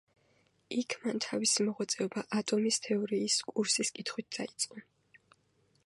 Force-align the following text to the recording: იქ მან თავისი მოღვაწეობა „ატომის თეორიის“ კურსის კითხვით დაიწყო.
იქ 0.77 0.95
მან 1.03 1.19
თავისი 1.25 1.67
მოღვაწეობა 1.67 2.23
„ატომის 2.39 2.81
თეორიის“ 2.87 3.37
კურსის 3.51 3.95
კითხვით 3.99 4.31
დაიწყო. 4.41 4.85